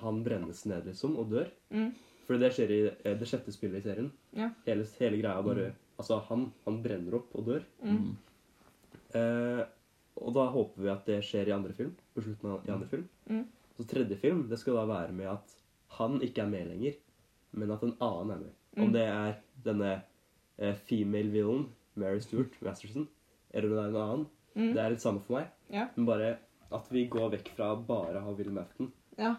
[0.03, 1.49] han brennes ned, liksom, og dør.
[1.73, 1.91] Mm.
[2.27, 4.11] For det skjer i eh, det sjette spillet i serien.
[4.37, 4.51] Ja.
[4.67, 7.63] Hele, hele greia bare Altså, han, han brenner opp og dør.
[7.81, 8.11] Mm.
[9.17, 9.63] Eh,
[10.21, 11.95] og da håper vi at det skjer i andre film.
[12.13, 13.07] På slutten av i andre film.
[13.25, 13.45] Mm.
[13.77, 15.55] Så tredje film det skal da være med at
[15.97, 16.99] han ikke er med lenger,
[17.53, 18.53] men at en annen er med.
[18.77, 18.93] Om Mm.
[18.93, 20.01] det er denne
[20.59, 23.07] eh, female villain, Mary Stuart Masterson,
[23.53, 24.25] eller om det er en annen.
[24.55, 24.73] Mm.
[24.73, 25.47] Det er litt samme for meg.
[25.71, 25.87] Ja.
[25.95, 26.37] Men bare
[26.71, 29.35] at vi går vekk fra bare å ha William Afton, ja.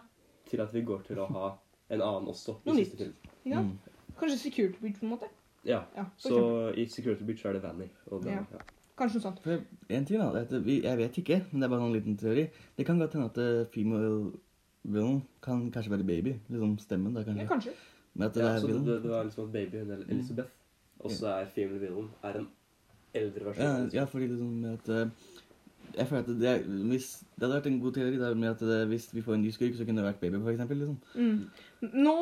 [0.49, 1.57] til at vi går til å ha
[1.91, 2.57] en annen også.
[2.65, 2.99] i Noe siste nytt.
[2.99, 3.15] film.
[3.45, 3.69] Ikke sant?
[3.69, 4.15] Mm.
[4.19, 5.29] Kanskje Security Beach, på en måte.
[5.65, 5.83] Ja.
[5.97, 6.79] Ja, Så eksempel.
[6.79, 7.89] i Security Beach er det Vanny.
[8.11, 8.45] Og det, Ja.
[8.53, 8.59] ja.
[8.99, 9.41] Kanskje noe sånt.
[9.43, 12.49] For en ting da, Jeg vet ikke, men det er bare en liten teori.
[12.77, 14.33] Det kan godt hende at eh, female
[14.85, 16.41] villain kan kanskje være baby.
[16.51, 17.71] Liksom stemmen, da Ja, kanskje.
[18.27, 20.49] Det Ja, så du det var liksom at babyen, eller Elizabeth,
[21.01, 22.49] også er female villain, er en
[23.15, 23.65] eldre versjon.
[23.65, 25.11] Ja, ja, fordi liksom med at eh,
[25.97, 26.59] Jeg føler at det, er,
[26.91, 29.43] hvis, det hadde vært en god teori der med at det, hvis vi får en
[29.43, 30.77] ny skurk, så kunne det vært baby, for eksempel.
[30.77, 30.99] Liksom.
[31.15, 31.41] Mm.
[31.95, 32.17] Nå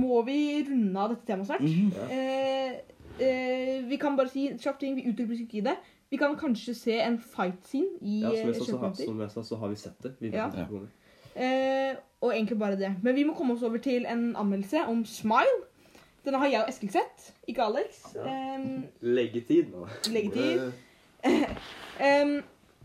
[0.00, 0.38] må vi
[0.70, 1.60] runde av dette temaet snart.
[1.60, 1.90] Mm.
[1.92, 2.06] Ja.
[2.16, 2.72] Eh,
[3.20, 4.96] eh, vi kan bare si kjapt ting.
[4.96, 5.76] Vi utdyper ikke det.
[6.10, 8.94] Vi kan kanskje se en fight scene i Ja, som eh, jeg, sa, så, har,
[8.94, 10.14] som jeg sa, så har vi sett det.
[10.20, 10.66] Vi vet Ja.
[11.34, 12.94] Eh, og egentlig bare det.
[13.02, 15.62] Men vi må komme oss over til en anmeldelse om Smile.
[16.24, 17.98] Denne har jeg og Eskil sett, ikke Alex.
[18.14, 18.54] Ja.
[18.56, 19.82] Um, Leggetid nå.
[20.08, 20.70] leggetid.
[22.00, 22.38] um,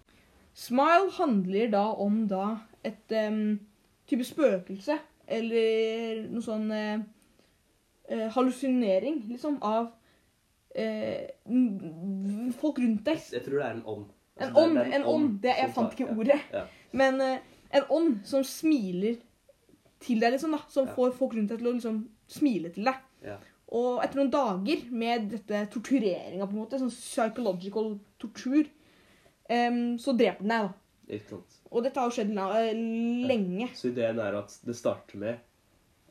[0.66, 2.50] Smile handler da om da
[2.84, 3.60] et um,
[4.10, 4.98] type spøkelse,
[5.30, 7.00] eller noe sånn uh,
[8.12, 9.88] uh, hallusinering, liksom, av
[10.76, 13.24] uh, folk rundt deg.
[13.38, 14.10] Jeg tror det er en ånd.
[14.40, 15.32] En Altså, det- ånd, en ånd.
[15.44, 16.42] Det, jeg fant ikke ordet.
[16.52, 16.66] Ja.
[16.92, 17.24] Men
[17.72, 19.18] en ånd som smiler
[20.00, 20.62] til deg, liksom, da.
[20.70, 20.94] Som Ja.
[20.96, 22.96] får folk rundt deg til å liksom smile til deg.
[23.26, 23.38] Ja.
[23.72, 28.66] Og etter noen dager med dette tortureringa, på en måte, sånn psychological tortur,
[29.50, 30.74] um, så dreper den deg, da.
[31.10, 31.56] Ikke sant.
[31.72, 33.28] Og dette har jo skjedd uh, lenge.
[33.28, 33.70] lenge.
[33.76, 35.40] Så ideen er at det starter med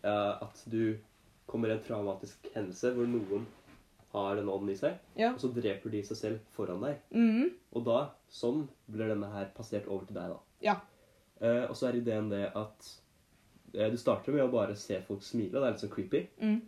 [0.04, 0.98] uh, at du
[1.46, 3.46] kommer i en traumatisk hendelse hvor noen
[4.12, 5.32] har en ånd i seg, Ja.
[5.34, 7.00] og så dreper de seg selv foran deg.
[7.10, 7.50] Mhm.
[7.74, 10.38] Og da, sånn, blir denne her passert over til deg, da.
[10.62, 10.76] Ja.
[11.40, 12.88] Eh, og så er ideen det at
[13.74, 16.24] eh, du starter med å bare se folk smile, det er litt sånn creepy.
[16.42, 16.58] Mm.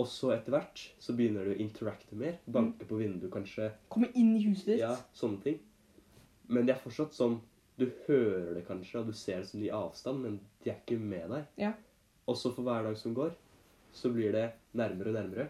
[0.00, 2.38] Og så etter hvert så begynner du å interacte mer.
[2.48, 3.68] Banke på vinduet, kanskje.
[3.92, 4.82] Komme inn i huset ditt.
[4.82, 5.58] Ja, sånne ting.
[6.52, 7.38] Men det er fortsatt sånn
[7.80, 10.98] Du hører det kanskje, og du ser det som i avstand, men de er ikke
[11.00, 11.46] med deg.
[11.60, 11.70] Ja.
[12.28, 13.32] Og så for hver dag som går,
[13.96, 14.44] så blir det
[14.76, 15.46] nærmere og nærmere.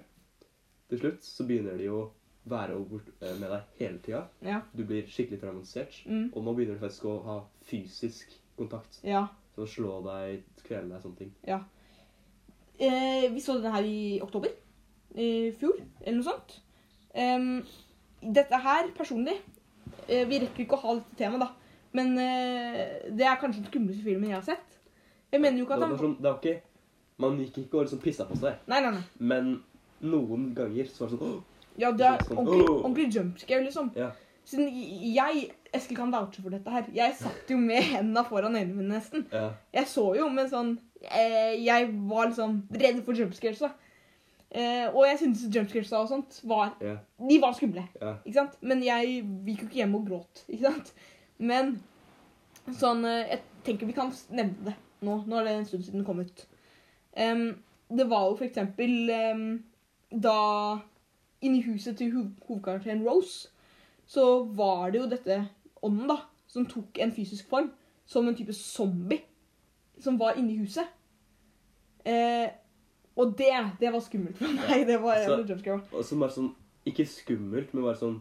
[0.88, 2.04] Til slutt så begynner de å
[2.50, 4.22] være eh, med deg hele tida.
[4.46, 4.60] Ja.
[4.72, 5.98] Du blir skikkelig traumatisert.
[6.06, 6.30] Mm.
[6.32, 7.36] Og nå begynner du faktisk å ha
[7.68, 9.00] fysisk kontakt.
[9.06, 9.26] ja.
[9.52, 11.32] Sånn slå deg, kvele deg, sånne ting.
[12.80, 14.48] Eh, vi så denne her i oktober
[15.20, 15.26] i
[15.60, 16.54] fjor, eller noe sånt.
[17.12, 17.60] Um,
[18.24, 19.34] dette her, personlig
[20.08, 21.50] eh, Vi rekker ikke å ha dette temaet, da.
[21.92, 24.78] Men eh, det er kanskje den skumleste filmen jeg har sett.
[25.28, 26.56] Jeg mener jo ikke at Det var han sånn, det var ikke
[27.20, 29.04] Man gikk ikke og liksom pissa på seg, Nei, nei, nei.
[29.20, 29.52] men
[30.00, 33.92] noen ganger så var det sånn «Åh!» Ja, det er Sånn, ordentlig, ordentlig jumpscare, liksom.
[33.96, 34.08] Ja.
[34.44, 34.70] Siden
[35.14, 36.88] jeg Eskil kan vouche for dette her.
[36.94, 39.24] Jeg satt jo med hendene foran øynene mine, nesten.
[39.32, 39.52] Ja.
[39.72, 40.74] Jeg så jo, men sånn
[41.06, 43.62] eh, Jeg var liksom redd for jumpscares.
[44.52, 46.98] Eh, og jeg syntes jumpscares og sånt var Ja.
[47.22, 47.86] De var skumle.
[48.00, 48.16] Ja.
[48.26, 48.58] Ikke sant?
[48.60, 50.44] Men jeg gikk jo ikke hjem og gråt.
[50.48, 50.92] Ikke sant?
[51.38, 51.76] Men
[52.78, 55.22] sånn eh, Jeg tenker vi kan nevne det nå.
[55.26, 56.46] Nå er det en stund siden den kom ut.
[57.16, 59.48] Um, det var jo for eksempel um,
[60.12, 60.36] da
[61.42, 63.50] Inni huset til hov hovedkarakteren Rose
[64.12, 64.24] så
[64.58, 65.38] var det jo dette
[65.82, 66.18] ånden da,
[66.52, 67.70] som tok en fysisk form.
[68.06, 69.22] Som en type zombie
[70.02, 70.88] som var inni huset.
[72.04, 72.50] Eh,
[73.16, 74.86] og det, det var skummelt for meg.
[74.88, 75.80] Det var Så- en jumpscare.
[75.92, 76.52] Og som bare sånn
[76.84, 78.16] Ikke skummelt, men bare sånn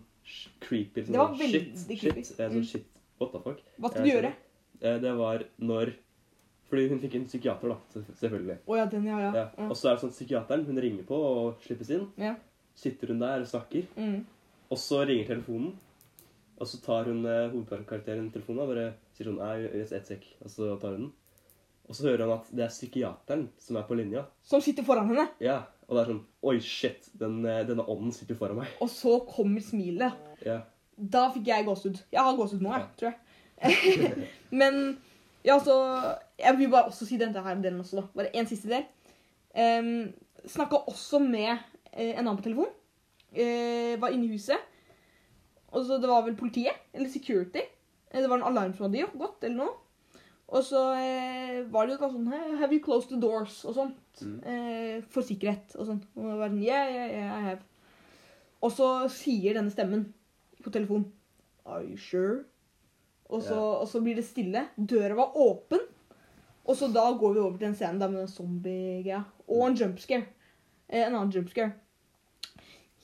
[0.61, 1.01] creepy.
[1.01, 2.21] Sånn, Det var shit, veldig creepy.
[2.23, 2.35] Shit.
[2.37, 2.53] sånn, Mm.
[2.59, 2.85] sånn shit.
[3.19, 3.57] What the fuck?
[3.79, 4.33] Hva skulle du gjøre?
[4.81, 5.93] Eh, Det var når
[6.69, 7.77] Fordi hun fikk en psykiater, da.
[8.21, 8.57] Selvfølgelig.
[8.67, 9.17] Oh, ja, den, ja.
[9.19, 9.31] ja.
[9.33, 9.49] Ja.
[9.57, 9.67] ja.
[9.67, 12.05] Og så er det sånn psykiateren hun ringer på og slippes inn.
[12.17, 12.35] Ja.
[12.75, 13.83] Sitter hun der og snakker.
[13.97, 14.25] Mm.
[14.71, 15.73] Og så ringer telefonen.
[16.61, 20.27] Og så tar hun eh, hovedkarakteren telefonen og bare sier sånn Nei, ett et sek.
[20.45, 21.11] Og så tar hun den.
[21.89, 24.21] Og så hører han at det er psykiateren som er på linja.
[24.47, 25.25] Som sitter foran henne.
[25.43, 27.09] Ja, Og det er sånn Oi, shit.
[27.19, 28.69] Den, eh, denne ånden sitter foran meg.
[28.81, 30.15] Og så kommer smilet.
[30.45, 30.61] Ja.
[30.95, 31.99] Da fikk jeg gåsehud.
[32.13, 32.87] Jeg har gåsehud nå, jeg, Ja.
[32.99, 34.27] tror jeg.
[34.61, 34.77] Men
[35.45, 35.75] ja, så
[36.39, 38.07] Jeg vil bare også si denne her delen også, da.
[38.15, 38.85] Bare én siste del.
[39.57, 40.13] Um,
[40.47, 41.57] Snakka også med
[41.93, 42.69] eh, en annen på telefon.
[43.31, 44.59] Eh, var inne i huset.
[45.71, 47.63] Og så Det var vel politiet, eller security.
[48.11, 49.77] Eh, Det var en alarm som hadde gått, eller noe.
[50.51, 52.27] Og så eh, var det jo sånn
[52.59, 53.63] Have you closed the doors?
[53.65, 54.21] Og sånt.
[54.21, 54.39] Mm.
[54.43, 56.01] Eh, for sikkerhet og sånn.
[56.17, 57.61] Og var sånn, yeah, yeah, yeah, I have.
[58.61, 60.09] Og så sier denne stemmen
[60.61, 61.07] på telefon
[61.65, 62.43] Are you sure?
[63.31, 63.79] Og så, yeah.
[63.79, 64.65] og så blir det stille.
[64.75, 65.79] Døra var åpen.
[66.67, 69.23] Og så da går vi over til en scene der med en zombie-greia.
[69.47, 70.27] Og en jumpscare.
[70.89, 71.71] Eh, en annen jumpscare.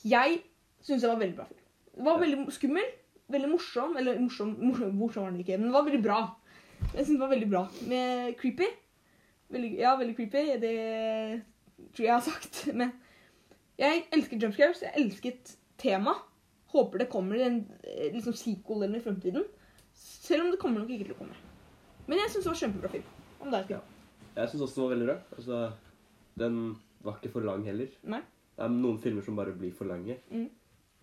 [0.08, 0.42] Jeg
[0.86, 1.64] syns jeg var veldig bra film.
[1.98, 2.90] Det var veldig skummel,
[3.34, 3.96] veldig morsom.
[4.00, 6.20] Eller morsom, morsom, morsom var den ikke, men det var veldig bra.
[6.94, 7.64] Jeg synes det var veldig bra.
[7.90, 8.70] Med creepy.
[9.54, 10.44] Veldig, ja, veldig creepy.
[10.62, 10.74] Det
[11.96, 12.62] tror jeg jeg har sagt.
[12.80, 12.92] Men
[13.80, 14.84] jeg elsker jump scares.
[14.84, 16.14] Jeg elsket tema.
[16.74, 19.46] Håper det kommer en eh, liksom sequel eller i fremtiden.
[19.98, 21.38] Selv om det kommer nok ikke til å komme.
[22.08, 23.14] Men jeg syns det var kjempebra film.
[23.40, 23.84] Om det er Ja.
[24.38, 25.16] Jeg syns også den var veldig bra.
[25.38, 25.60] Altså,
[26.38, 26.58] den
[27.02, 27.94] var ikke for lang heller.
[28.06, 28.20] Nei.
[28.58, 30.18] Det er noen filmer som bare blir for lange.
[30.34, 30.48] Mm.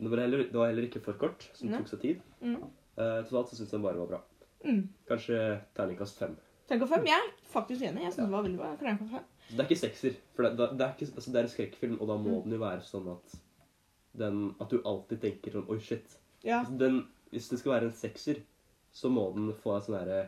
[0.04, 1.78] Det var, heller, det var heller ikke for kort, som Nei.
[1.78, 2.22] tok seg tid.
[2.42, 2.56] Mm.
[2.98, 4.20] Uh, totalt så syns jeg den bare var bra.
[4.64, 4.80] Mm.
[5.06, 5.38] Kanskje
[5.76, 6.34] terningkast fem.
[6.66, 7.06] Terningkast fem.
[7.06, 8.02] Jeg er faktisk enig.
[8.08, 8.72] Jeg synes det var veldig bra.
[8.80, 9.30] Terningkast fem.
[9.52, 10.16] Det er ikke sekser.
[10.34, 12.42] For det, det, det, er ikke, altså det er en skrekkfilm, og da må Mm.
[12.48, 13.36] den jo være sånn at
[14.18, 16.18] den, At du alltid tenker sånn Oi, shit.
[16.42, 16.60] Ja.
[16.64, 18.42] Altså, den, hvis det skal være en sekser,
[18.94, 20.20] så må den få en sånn herre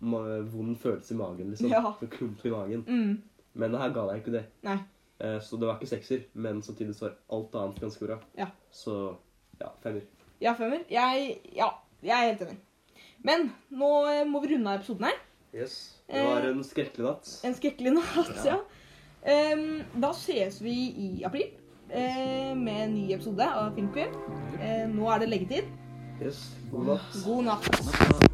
[0.00, 1.68] vond følelse i magen, liksom.
[1.70, 1.94] Ja.
[2.10, 2.84] Klump i magen.
[2.88, 3.22] Mm.
[3.54, 4.44] Men her ga deg ikke det.
[4.66, 4.78] Nei.
[5.22, 8.18] Eh, Så det var ikke sekser, men samtidig så var alt annet ganske bra.
[8.38, 8.50] Ja.
[8.70, 9.16] Så
[9.60, 10.02] ja, femmer.
[10.42, 10.82] Ja, femmer.
[10.90, 11.70] Jeg, ja,
[12.02, 12.58] jeg er helt enig.
[13.22, 15.20] Men nå eh, må vi runde av episoden her.
[15.54, 15.76] Yes.
[16.08, 17.32] Det var en skrekkelig natt.
[17.46, 18.58] En skrekkelig natt, ja.
[19.22, 21.52] Em, da ses vi i april
[21.92, 24.18] uh, med en ny episode av Filmkveld.
[24.58, 25.70] Uh, nå er det leggetid.
[26.18, 26.44] Yes.
[26.72, 27.16] God natt.
[27.22, 28.31] God natt.